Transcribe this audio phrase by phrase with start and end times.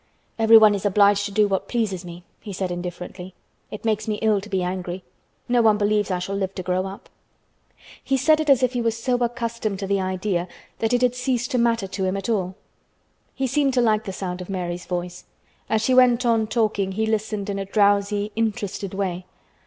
[0.39, 3.35] "Everyone is obliged to do what pleases me," he said indifferently.
[3.69, 5.03] "It makes me ill to be angry.
[5.47, 7.07] No one believes I shall live to grow up."
[8.03, 10.47] He said it as if he was so accustomed to the idea
[10.79, 12.55] that it had ceased to matter to him at all.
[13.35, 15.25] He seemed to like the sound of Mary's voice.
[15.69, 19.27] As she went on talking he listened in a drowsy, interested way.